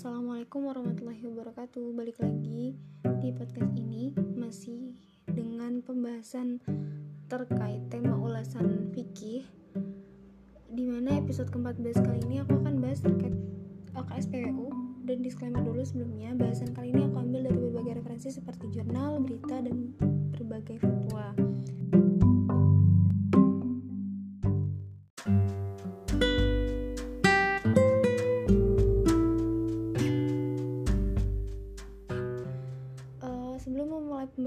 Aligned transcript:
Assalamualaikum 0.00 0.64
warahmatullahi 0.64 1.20
wabarakatuh. 1.28 1.92
Balik 1.92 2.24
lagi 2.24 2.72
di 3.20 3.28
podcast 3.36 3.68
ini 3.76 4.16
Masih 4.32 4.96
dengan 5.28 5.84
pembahasan 5.84 6.56
terkait 7.28 7.84
tema 7.92 8.16
ulasan 8.16 8.88
fikih 8.96 9.44
Di 10.72 10.88
mana 10.88 11.20
episode 11.20 11.52
ke-14 11.52 12.00
kali 12.00 12.16
ini 12.32 12.40
aku 12.40 12.64
akan 12.64 12.80
bahas 12.80 13.04
terkait 13.04 13.36
LKSPWU 13.92 14.72
Dan 15.04 15.20
disclaimer 15.20 15.60
dulu 15.60 15.84
sebelumnya 15.84 16.32
Bahasan 16.32 16.72
kali 16.72 16.96
ini 16.96 17.04
aku 17.04 17.20
ambil 17.20 17.52
dari 17.52 17.60
berbagai 17.60 18.00
referensi 18.00 18.32
seperti 18.32 18.72
jurnal, 18.72 19.20
berita, 19.20 19.60
dan 19.60 19.92
berbagai 20.32 20.80
fatwa 20.80 21.36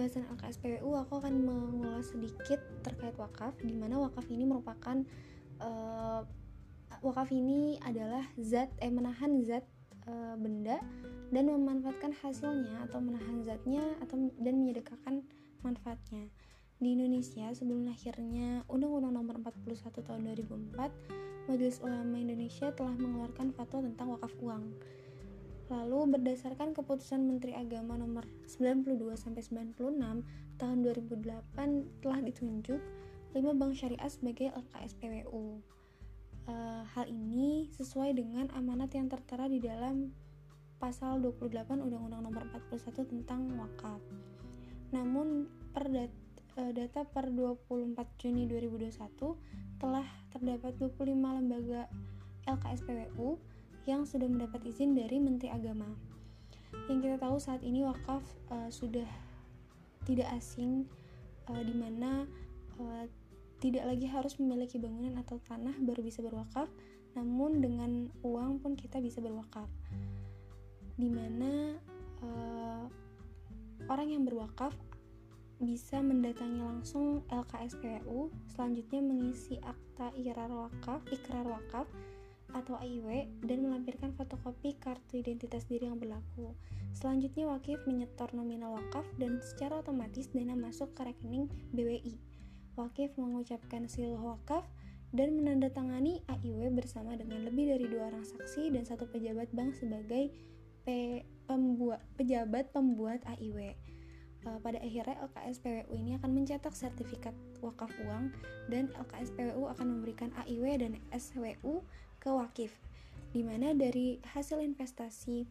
pembahasan 0.04 0.28
LKSPWU 0.36 1.00
aku 1.00 1.24
akan 1.24 1.34
mengulas 1.48 2.12
sedikit 2.12 2.60
terkait 2.84 3.16
wakaf 3.16 3.56
di 3.64 3.72
mana 3.72 4.04
wakaf 4.04 4.28
ini 4.28 4.44
merupakan 4.44 5.00
uh, 5.64 6.28
wakaf 7.00 7.32
ini 7.32 7.80
adalah 7.88 8.28
zat 8.36 8.68
eh 8.84 8.92
menahan 8.92 9.40
zat 9.48 9.64
uh, 10.04 10.36
benda 10.36 10.84
dan 11.32 11.48
memanfaatkan 11.48 12.12
hasilnya 12.20 12.84
atau 12.84 13.00
menahan 13.00 13.48
zatnya 13.48 13.80
atau 14.04 14.28
dan 14.44 14.60
menyedekahkan 14.60 15.24
manfaatnya. 15.64 16.28
Di 16.84 17.00
Indonesia 17.00 17.56
sebelum 17.56 17.88
lahirnya 17.88 18.68
Undang-Undang 18.68 19.16
Nomor 19.16 19.40
41 19.40 20.04
Tahun 20.04 20.20
2004, 20.20 21.48
Majelis 21.48 21.80
Ulama 21.80 22.20
Indonesia 22.20 22.76
telah 22.76 22.92
mengeluarkan 23.00 23.56
fatwa 23.56 23.88
tentang 23.88 24.20
wakaf 24.20 24.36
uang 24.44 24.68
Lalu 25.72 26.20
berdasarkan 26.20 26.76
keputusan 26.76 27.24
Menteri 27.24 27.56
Agama 27.56 27.96
nomor 27.96 28.28
92 28.52 29.00
sampai 29.16 29.44
96 29.72 30.60
tahun 30.60 30.78
2008 30.84 32.04
telah 32.04 32.20
ditunjuk 32.20 32.82
5 33.34 33.60
bank 33.60 33.74
syariah 33.74 34.12
sebagai 34.12 34.48
LKSPWU. 34.52 35.64
Uh, 36.44 36.52
eh, 36.52 36.84
hal 36.92 37.08
ini 37.08 37.72
sesuai 37.72 38.20
dengan 38.20 38.52
amanat 38.52 38.92
yang 38.92 39.08
tertera 39.08 39.48
di 39.48 39.64
dalam 39.64 40.12
pasal 40.76 41.24
28 41.24 41.80
Undang-Undang 41.80 42.22
Nomor 42.28 42.44
41 42.52 43.08
tentang 43.08 43.48
wakaf. 43.56 44.04
Namun 44.92 45.48
per 45.72 45.88
dat, 45.88 46.12
uh, 46.60 46.72
data 46.76 47.08
per 47.08 47.32
24 47.32 47.96
Juni 48.20 48.46
2021 48.52 49.40
telah 49.80 50.04
terdapat 50.36 50.76
25 50.76 51.16
lembaga 51.16 51.88
LKSPWU 52.44 53.53
yang 53.84 54.08
sudah 54.08 54.28
mendapat 54.28 54.64
izin 54.64 54.96
dari 54.96 55.20
Menteri 55.20 55.52
Agama. 55.52 55.88
Yang 56.88 57.00
kita 57.06 57.18
tahu 57.20 57.38
saat 57.38 57.62
ini 57.62 57.84
wakaf 57.84 58.24
uh, 58.50 58.70
sudah 58.72 59.08
tidak 60.04 60.28
asing 60.36 60.88
uh, 61.52 61.62
di 61.64 61.76
mana 61.76 62.28
uh, 62.80 63.06
tidak 63.64 63.88
lagi 63.88 64.08
harus 64.08 64.36
memiliki 64.40 64.76
bangunan 64.76 65.16
atau 65.24 65.40
tanah 65.48 65.76
baru 65.80 66.04
bisa 66.04 66.20
berwakaf, 66.20 66.68
namun 67.16 67.64
dengan 67.64 68.12
uang 68.24 68.60
pun 68.60 68.76
kita 68.76 69.00
bisa 69.00 69.24
berwakaf. 69.24 69.68
Di 71.00 71.08
mana 71.08 71.80
uh, 72.20 72.86
orang 73.88 74.08
yang 74.12 74.24
berwakaf 74.28 74.76
bisa 75.64 76.04
mendatangi 76.04 76.60
langsung 76.60 77.24
LKSPU, 77.32 78.28
selanjutnya 78.52 79.00
mengisi 79.00 79.56
akta 79.64 80.12
ikrar 80.20 80.52
wakaf, 80.52 81.00
ikrar 81.08 81.48
wakaf 81.48 81.88
atau 82.54 82.78
AIW 82.78 83.28
dan 83.44 83.66
melampirkan 83.66 84.14
fotokopi 84.14 84.78
kartu 84.78 85.20
identitas 85.20 85.66
diri 85.66 85.90
yang 85.90 85.98
berlaku. 85.98 86.54
Selanjutnya 86.94 87.50
wakif 87.50 87.82
menyetor 87.90 88.30
nominal 88.38 88.78
wakaf 88.78 89.04
dan 89.18 89.42
secara 89.42 89.82
otomatis 89.82 90.30
dana 90.30 90.54
masuk 90.54 90.94
ke 90.94 91.10
rekening 91.10 91.50
BWI. 91.74 92.16
Wakif 92.78 93.14
mengucapkan 93.18 93.90
siluh 93.90 94.22
wakaf 94.22 94.66
dan 95.14 95.38
menandatangani 95.38 96.26
AIW 96.26 96.74
bersama 96.74 97.14
dengan 97.14 97.46
lebih 97.46 97.70
dari 97.70 97.86
dua 97.86 98.10
orang 98.10 98.26
saksi 98.26 98.74
dan 98.74 98.86
satu 98.86 99.06
pejabat 99.10 99.50
bank 99.54 99.78
sebagai 99.78 100.34
P 100.84 101.22
pembuat, 101.46 102.02
pejabat 102.18 102.74
pembuat 102.74 103.22
AIW. 103.30 103.78
Uh, 104.44 104.60
pada 104.60 104.76
akhirnya 104.84 105.16
LKSPWU 105.24 105.96
ini 105.96 106.20
akan 106.20 106.36
mencetak 106.36 106.76
sertifikat 106.76 107.32
wakaf 107.64 107.88
uang 108.04 108.36
dan 108.68 108.92
LKSPWU 108.92 109.72
akan 109.72 109.88
memberikan 109.88 110.36
AIW 110.44 110.84
dan 110.84 111.00
SWU 111.16 111.80
ke 112.24 112.32
wakif 112.32 112.72
di 113.36 113.44
mana 113.44 113.76
dari 113.76 114.24
hasil 114.32 114.64
investasi 114.64 115.44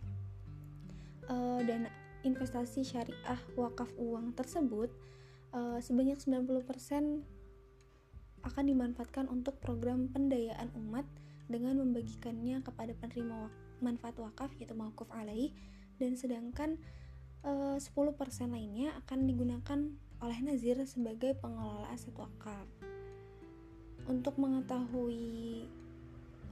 uh, 1.28 1.60
dan 1.69 1.93
investasi 2.25 2.81
syariah 2.81 3.41
wakaf 3.60 3.93
uang 4.00 4.33
tersebut 4.33 4.88
uh, 5.53 5.77
sebanyak 5.84 6.16
90% 6.16 6.65
akan 8.43 8.65
dimanfaatkan 8.65 9.28
untuk 9.28 9.61
program 9.61 10.09
pendayaan 10.09 10.72
umat 10.81 11.05
dengan 11.53 11.84
membagikannya 11.84 12.65
kepada 12.65 12.97
penerima 12.97 13.53
manfaat 13.84 14.16
wakaf 14.16 14.49
yaitu 14.56 14.72
mauquf 14.72 15.11
alaih 15.12 15.53
dan 16.00 16.16
sedangkan 16.16 16.81
uh, 17.44 17.77
10% 17.77 17.84
lainnya 18.49 18.97
akan 19.05 19.28
digunakan 19.28 19.78
oleh 20.22 20.38
nazir 20.38 20.78
sebagai 20.87 21.34
pengelola 21.38 21.91
aset 21.91 22.15
wakaf. 22.15 22.66
Untuk 24.06 24.38
mengetahui 24.38 25.66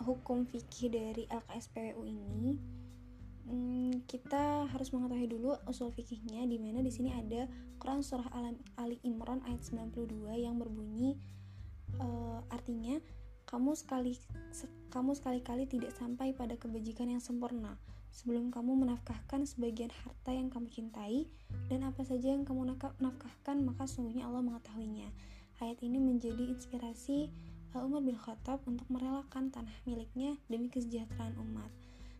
hukum 0.03 0.49
fikih 0.49 0.93
dari 0.93 1.25
LKSPU 1.29 2.03
ini 2.05 2.57
hmm, 3.49 4.09
kita 4.09 4.69
harus 4.71 4.91
mengetahui 4.91 5.29
dulu 5.29 5.57
usul 5.69 5.93
fikihnya 5.93 6.47
di 6.49 6.57
mana 6.57 6.81
di 6.81 6.93
sini 6.93 7.13
ada 7.13 7.49
Quran 7.81 8.05
surah 8.05 8.29
Ali 8.77 9.01
Imran 9.05 9.45
ayat 9.49 9.65
92 9.65 10.17
yang 10.37 10.57
berbunyi 10.61 11.17
uh, 12.01 12.41
artinya 12.53 13.01
kamu 13.51 13.75
sekali 13.75 14.15
kamu 14.95 15.19
sekali-kali 15.19 15.67
tidak 15.67 15.91
sampai 15.99 16.31
pada 16.31 16.55
kebajikan 16.55 17.11
yang 17.11 17.19
sempurna. 17.19 17.75
Sebelum 18.11 18.51
kamu 18.51 18.87
menafkahkan 18.87 19.47
sebagian 19.47 19.91
harta 19.91 20.35
yang 20.35 20.51
kamu 20.51 20.71
cintai 20.71 21.27
dan 21.67 21.87
apa 21.87 22.03
saja 22.03 22.31
yang 22.31 22.47
kamu 22.47 22.75
nafkahkan 22.79 23.57
maka 23.63 23.87
sungguhnya 23.91 24.27
Allah 24.31 24.43
mengetahuinya. 24.47 25.11
Ayat 25.63 25.83
ini 25.83 25.99
menjadi 25.99 26.47
inspirasi 26.47 27.31
Umar 27.79 28.03
bin 28.03 28.19
Khattab 28.19 28.67
untuk 28.67 28.83
merelakan 28.91 29.55
tanah 29.55 29.79
miliknya 29.87 30.35
demi 30.51 30.67
kesejahteraan 30.67 31.39
umat. 31.39 31.71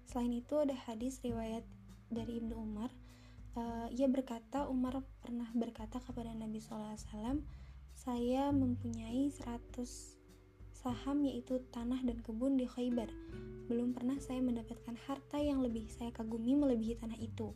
Selain 0.07 0.31
itu 0.31 0.55
ada 0.63 0.79
hadis 0.87 1.19
riwayat 1.27 1.67
dari 2.07 2.39
Ibnu 2.39 2.55
Umar. 2.55 2.95
Uh, 3.59 3.91
ia 3.91 4.07
berkata, 4.07 4.71
Umar 4.71 5.03
pernah 5.19 5.51
berkata 5.51 5.99
kepada 5.99 6.31
Nabi 6.31 6.63
SAW, 6.63 7.43
saya 7.99 8.55
mempunyai 8.55 9.27
100 9.27 9.75
saham 10.71 11.27
yaitu 11.27 11.59
tanah 11.75 11.99
dan 12.07 12.23
kebun 12.23 12.55
di 12.55 12.71
Khaybar. 12.71 13.11
Belum 13.67 13.91
pernah 13.91 14.17
saya 14.23 14.39
mendapatkan 14.39 14.95
harta 15.11 15.43
yang 15.43 15.61
lebih 15.67 15.91
saya 15.91 16.15
kagumi 16.15 16.55
melebihi 16.55 16.97
tanah 17.03 17.19
itu 17.19 17.51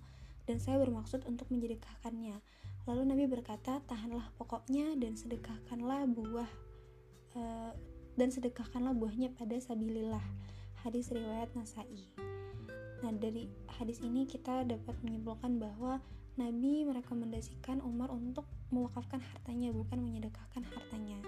dan 0.44 0.60
saya 0.60 0.76
bermaksud 0.82 1.24
untuk 1.24 1.48
menjedekahkannya. 1.48 2.36
Lalu 2.84 3.02
Nabi 3.08 3.24
berkata, 3.30 3.80
tahanlah 3.88 4.28
pokoknya 4.36 4.92
dan 5.00 5.16
sedekahkanlah 5.16 6.04
buah 6.12 6.50
Eh, 7.34 7.72
dan 8.14 8.30
sedekahkanlah 8.30 8.94
buahnya 8.94 9.34
pada 9.34 9.58
sabilillah. 9.58 10.22
Hadis 10.86 11.10
riwayat 11.10 11.50
Nasai. 11.58 12.06
Nah 13.02 13.10
dari 13.10 13.50
hadis 13.74 13.98
ini 14.06 14.22
kita 14.24 14.62
dapat 14.62 14.94
menyimpulkan 15.02 15.58
bahwa 15.58 15.98
Nabi 16.38 16.86
merekomendasikan 16.86 17.82
Umar 17.82 18.10
untuk 18.14 18.46
mewakafkan 18.70 19.18
hartanya 19.18 19.74
bukan 19.74 19.98
menyedekahkan 19.98 20.62
hartanya. 20.62 21.18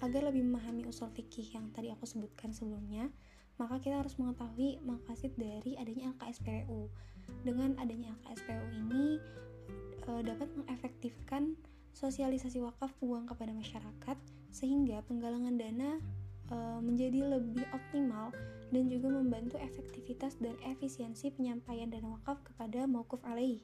Agar 0.00 0.32
lebih 0.32 0.48
memahami 0.48 0.88
usul 0.88 1.12
fikih 1.12 1.52
yang 1.52 1.68
tadi 1.76 1.92
aku 1.92 2.08
sebutkan 2.08 2.56
sebelumnya 2.56 3.12
maka 3.60 3.76
kita 3.76 4.00
harus 4.00 4.16
mengetahui 4.16 4.80
makasid 4.88 5.36
dari 5.36 5.76
adanya 5.76 6.16
LKSPU 6.16 6.88
dengan 7.44 7.76
adanya 7.76 8.16
LKSPU 8.24 8.64
ini 8.72 9.20
e, 10.08 10.10
dapat 10.24 10.48
mengefektifkan 10.56 11.60
sosialisasi 11.94 12.62
wakaf 12.62 12.94
uang 13.02 13.28
kepada 13.28 13.50
masyarakat 13.54 14.16
sehingga 14.50 15.02
penggalangan 15.06 15.54
dana 15.58 15.98
e, 16.50 16.56
menjadi 16.82 17.38
lebih 17.38 17.66
optimal 17.70 18.34
dan 18.70 18.86
juga 18.86 19.10
membantu 19.10 19.58
efektivitas 19.58 20.38
dan 20.38 20.54
efisiensi 20.66 21.30
penyampaian 21.34 21.90
dana 21.90 22.18
wakaf 22.18 22.42
kepada 22.46 22.86
maukuf 22.86 23.22
alaih. 23.26 23.62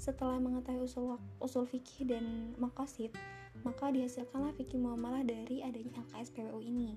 Setelah 0.00 0.40
mengetahui 0.40 0.88
usul, 0.88 1.20
usul 1.44 1.68
fikih 1.68 2.08
dan 2.08 2.56
makasid, 2.56 3.12
maka 3.60 3.92
dihasilkanlah 3.92 4.56
fikih 4.56 4.80
muamalah 4.80 5.20
dari 5.24 5.60
adanya 5.60 6.00
LKSPWU 6.08 6.60
ini. 6.64 6.96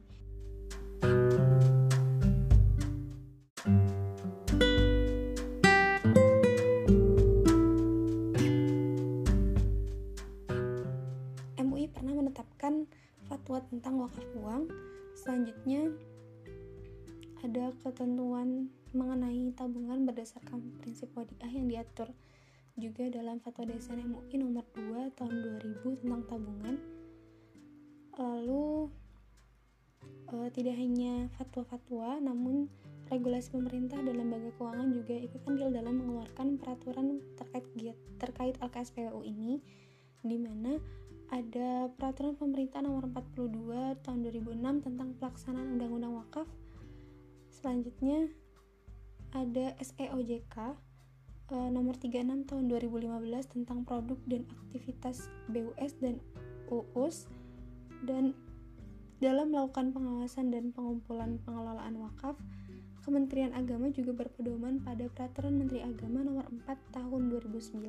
Ketentuan 17.83 18.71
mengenai 18.95 19.51
tabungan 19.53 20.07
berdasarkan 20.07 20.79
prinsip 20.79 21.11
wadiah 21.13 21.51
yang 21.51 21.67
diatur 21.67 22.09
juga 22.73 23.05
dalam 23.11 23.37
Fatwa 23.37 23.69
Desain 23.69 24.01
MUI 24.01 24.41
nomor 24.41 24.65
2 24.73 25.13
tahun 25.13 25.33
2000 25.61 26.01
tentang 26.01 26.23
tabungan. 26.25 26.75
Lalu 28.17 28.89
e, 30.31 30.35
tidak 30.49 30.75
hanya 30.79 31.29
fatwa-fatwa 31.37 32.17
namun 32.17 32.71
regulasi 33.13 33.53
pemerintah 33.53 34.01
dan 34.01 34.15
lembaga 34.17 34.49
keuangan 34.57 34.89
juga 34.89 35.15
ikut 35.21 35.41
andil 35.45 35.69
dalam 35.69 36.01
mengeluarkan 36.01 36.57
peraturan 36.57 37.21
terkait 37.37 37.65
terkait 38.17 38.55
LKSPWU 38.57 39.21
ini 39.21 39.61
di 40.23 40.37
mana 40.39 40.79
ada 41.29 41.89
peraturan 41.93 42.37
pemerintah 42.37 42.81
nomor 42.81 43.09
42 43.09 44.05
tahun 44.05 44.19
2006 44.21 44.85
tentang 44.85 45.09
pelaksanaan 45.17 45.77
undang-undang 45.77 46.13
wakaf. 46.21 46.45
Selanjutnya 47.63 48.27
ada 49.31 49.71
SEOJK 49.79 50.75
eh, 51.55 51.69
nomor 51.71 51.95
36 51.95 52.43
tahun 52.43 52.67
2015 52.67 53.23
tentang 53.55 53.87
produk 53.87 54.19
dan 54.27 54.43
aktivitas 54.51 55.31
BUS 55.47 55.95
dan 56.03 56.19
UUS 56.67 57.31
dan 58.03 58.35
dalam 59.23 59.55
melakukan 59.55 59.95
pengawasan 59.95 60.51
dan 60.51 60.75
pengumpulan 60.75 61.39
pengelolaan 61.47 62.03
wakaf 62.03 62.35
Kementerian 63.07 63.55
Agama 63.55 63.87
juga 63.95 64.11
berpedoman 64.11 64.83
pada 64.83 65.07
Peraturan 65.07 65.55
Menteri 65.55 65.87
Agama 65.87 66.19
Nomor 66.19 66.47
4 66.67 66.67
Tahun 66.91 67.21
2009 67.31 67.79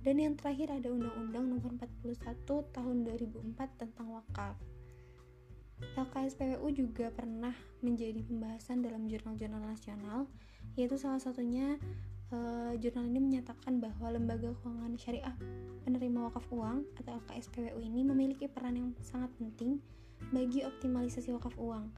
dan 0.00 0.16
yang 0.16 0.32
terakhir 0.36 0.72
ada 0.72 0.88
Undang-Undang 0.88 1.44
Nomor 1.52 1.76
41 1.76 2.44
Tahun 2.48 2.96
2004 3.04 3.80
tentang 3.80 4.08
wakaf. 4.16 4.56
LKSPWU 5.94 6.68
juga 6.74 7.10
pernah 7.10 7.54
menjadi 7.82 8.22
pembahasan 8.24 8.82
dalam 8.82 9.06
jurnal-jurnal 9.10 9.62
nasional, 9.62 10.26
yaitu 10.78 10.98
salah 10.98 11.20
satunya 11.22 11.78
uh, 12.34 12.72
jurnal 12.78 13.06
ini 13.06 13.20
menyatakan 13.20 13.78
bahwa 13.78 14.14
lembaga 14.14 14.54
keuangan 14.62 14.94
syariah 14.98 15.36
penerima 15.86 16.30
wakaf 16.30 16.46
uang 16.50 16.86
atau 16.98 17.18
LKSPWU 17.24 17.78
ini 17.82 18.02
memiliki 18.02 18.46
peran 18.48 18.78
yang 18.78 18.90
sangat 19.02 19.30
penting 19.38 19.78
bagi 20.32 20.64
optimalisasi 20.64 21.34
wakaf 21.36 21.54
uang. 21.60 21.90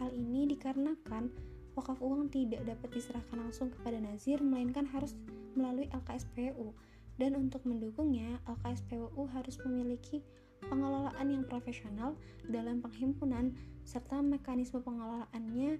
Hal 0.00 0.12
ini 0.14 0.48
dikarenakan 0.52 1.28
wakaf 1.74 1.98
uang 2.00 2.28
tidak 2.30 2.62
dapat 2.68 2.88
diserahkan 2.92 3.48
langsung 3.48 3.72
kepada 3.72 3.96
nazir 3.98 4.38
melainkan 4.44 4.84
harus 4.92 5.16
melalui 5.56 5.88
LKSPU 5.92 6.72
dan 7.20 7.36
untuk 7.36 7.64
mendukungnya 7.68 8.40
LKSPU 8.48 9.28
harus 9.32 9.56
memiliki 9.64 10.24
pengelolaan 10.66 11.28
yang 11.30 11.44
profesional 11.46 12.14
dalam 12.46 12.82
penghimpunan 12.82 13.54
serta 13.82 14.22
mekanisme 14.22 14.78
pengelolaannya 14.82 15.78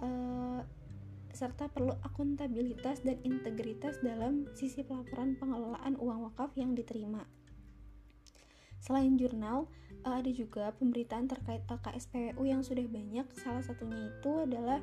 eh, 0.00 0.60
serta 1.34 1.66
perlu 1.66 1.90
akuntabilitas 2.06 3.02
dan 3.02 3.18
integritas 3.26 3.98
dalam 4.00 4.46
sisi 4.54 4.86
pelaporan 4.86 5.34
pengelolaan 5.34 5.98
uang 5.98 6.30
wakaf 6.30 6.54
yang 6.54 6.78
diterima. 6.78 7.26
Selain 8.78 9.18
jurnal, 9.18 9.66
eh, 10.06 10.14
ada 10.14 10.30
juga 10.30 10.70
pemberitaan 10.78 11.26
terkait 11.26 11.66
LKSPU 11.66 12.44
yang 12.46 12.62
sudah 12.62 12.86
banyak. 12.86 13.26
Salah 13.34 13.64
satunya 13.66 14.12
itu 14.14 14.30
adalah 14.46 14.78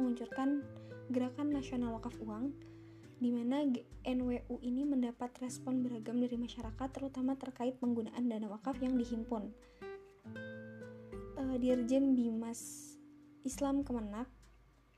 menguncurkan 0.00 0.64
Gerakan 1.12 1.52
Nasional 1.52 1.92
Wakaf 1.92 2.16
Uang 2.24 2.56
di 3.20 3.28
mana 3.28 3.60
NWU 4.08 4.64
ini 4.64 4.88
mendapat 4.88 5.28
respon 5.44 5.84
beragam 5.84 6.16
dari 6.16 6.40
masyarakat 6.40 6.88
terutama 6.88 7.36
terkait 7.36 7.76
penggunaan 7.76 8.32
dana 8.32 8.48
wakaf 8.48 8.80
yang 8.80 8.96
dihimpun. 8.96 9.52
Uh, 11.36 11.54
Dirjen 11.60 12.16
Bimas 12.16 12.96
Islam 13.44 13.84
Kemenak 13.84 14.24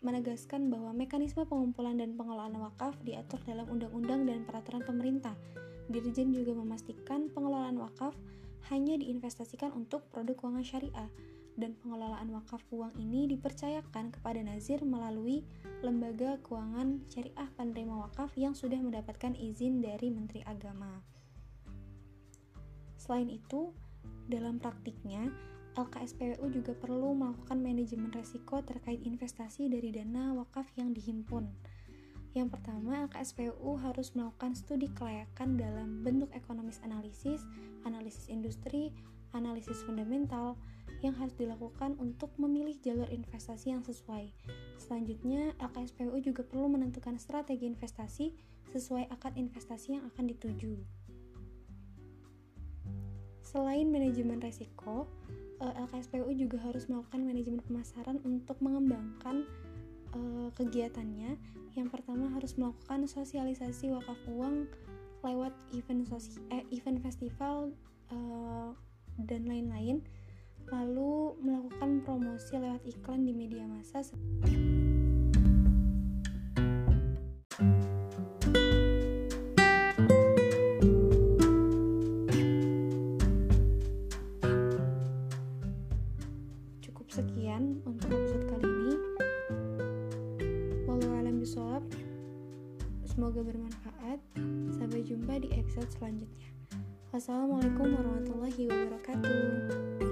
menegaskan 0.06 0.70
bahwa 0.70 0.94
mekanisme 0.94 1.43
pengumpulan 1.43 1.98
dan 1.98 2.14
pengelolaan 2.14 2.62
wakaf 2.62 2.94
diatur 3.02 3.43
dalam 3.43 3.66
undang-undang 3.66 4.22
dan 4.22 4.46
peraturan 4.46 4.87
pemerintah. 4.87 5.34
Dirjen 5.90 6.31
juga 6.31 6.55
memastikan 6.55 7.26
pengelolaan 7.34 7.75
wakaf 7.82 8.14
hanya 8.70 8.94
diinvestasikan 8.94 9.75
untuk 9.75 10.06
produk 10.14 10.38
keuangan 10.38 10.62
syariah 10.62 11.10
dan 11.56 11.76
pengelolaan 11.81 12.32
wakaf 12.32 12.64
uang 12.72 12.96
ini 12.96 13.28
dipercayakan 13.28 14.12
kepada 14.14 14.40
nazir 14.40 14.81
melalui 14.82 15.44
lembaga 15.84 16.40
keuangan 16.46 17.04
syariah 17.12 17.50
penerima 17.58 18.08
wakaf 18.08 18.32
yang 18.38 18.56
sudah 18.56 18.81
mendapatkan 18.81 19.37
izin 19.37 19.84
dari 19.84 20.08
Menteri 20.08 20.40
Agama. 20.49 21.02
Selain 22.96 23.26
itu, 23.28 23.75
dalam 24.31 24.62
praktiknya, 24.62 25.28
LKSPWU 25.72 26.52
juga 26.52 26.76
perlu 26.76 27.16
melakukan 27.16 27.58
manajemen 27.58 28.12
resiko 28.12 28.60
terkait 28.60 29.00
investasi 29.02 29.72
dari 29.72 29.88
dana 29.90 30.37
wakaf 30.37 30.69
yang 30.76 30.93
dihimpun. 30.93 31.48
Yang 32.32 32.56
pertama, 32.56 33.05
LKSPWU 33.12 33.76
harus 33.84 34.17
melakukan 34.17 34.56
studi 34.56 34.88
kelayakan 34.96 35.61
dalam 35.61 36.00
bentuk 36.00 36.32
ekonomis 36.32 36.81
analisis, 36.81 37.44
analisis 37.84 38.25
industri, 38.32 38.88
analisis 39.37 39.84
fundamental 39.84 40.56
yang 41.05 41.12
harus 41.19 41.34
dilakukan 41.37 41.99
untuk 42.00 42.32
memilih 42.40 42.79
jalur 42.81 43.11
investasi 43.11 43.75
yang 43.75 43.84
sesuai. 43.84 44.32
Selanjutnya, 44.81 45.52
LKSPWU 45.61 46.19
juga 46.25 46.46
perlu 46.46 46.73
menentukan 46.73 47.20
strategi 47.20 47.69
investasi 47.69 48.32
sesuai 48.73 49.12
akad 49.12 49.37
investasi 49.37 50.00
yang 50.00 50.05
akan 50.08 50.32
dituju. 50.32 50.81
Selain 53.44 53.84
manajemen 53.93 54.40
resiko, 54.40 55.05
eh, 55.61 55.75
LKSPU 55.76 56.32
juga 56.32 56.56
harus 56.64 56.88
melakukan 56.88 57.20
manajemen 57.20 57.61
pemasaran 57.61 58.17
untuk 58.25 58.56
mengembangkan 58.64 59.44
uh, 60.16 60.48
kegiatannya. 60.56 61.36
Yang 61.72 61.88
pertama 61.88 62.28
harus 62.32 62.56
melakukan 62.60 63.08
sosialisasi 63.08 63.92
wakaf 63.92 64.18
uang 64.28 64.68
lewat 65.22 65.54
event 65.72 66.04
sosi 66.10 66.42
eh, 66.50 66.66
event 66.74 67.00
festival 67.00 67.72
uh, 68.12 68.70
dan 69.16 69.48
lain-lain. 69.48 70.04
Lalu 70.70 71.36
melakukan 71.42 72.04
promosi 72.06 72.56
lewat 72.56 72.82
iklan 72.86 73.26
di 73.26 73.32
media 73.34 73.64
massa. 73.66 74.04
Semoga 93.04 93.44
bermanfaat. 93.44 94.20
Sampai 94.72 95.04
jumpa 95.04 95.36
di 95.36 95.52
episode 95.52 95.92
selanjutnya. 95.92 96.48
Wassalamualaikum 97.12 97.92
warahmatullahi 97.92 98.72
wabarakatuh. 98.72 100.11